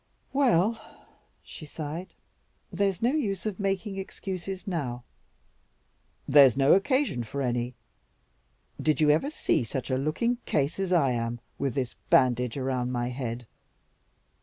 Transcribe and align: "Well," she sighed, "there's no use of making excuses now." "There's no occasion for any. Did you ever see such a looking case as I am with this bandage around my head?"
"Well," 0.33 0.81
she 1.43 1.63
sighed, 1.67 2.15
"there's 2.73 3.03
no 3.03 3.11
use 3.11 3.45
of 3.45 3.59
making 3.59 3.97
excuses 3.97 4.65
now." 4.65 5.03
"There's 6.27 6.57
no 6.57 6.73
occasion 6.73 7.23
for 7.23 7.39
any. 7.43 7.75
Did 8.81 8.99
you 8.99 9.11
ever 9.11 9.29
see 9.29 9.63
such 9.63 9.91
a 9.91 9.97
looking 9.99 10.37
case 10.47 10.79
as 10.79 10.91
I 10.91 11.11
am 11.11 11.39
with 11.59 11.75
this 11.75 11.93
bandage 12.09 12.57
around 12.57 12.91
my 12.91 13.09
head?" 13.09 13.45